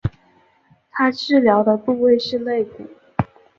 [0.89, 2.87] 她治疗的部位是肋骨。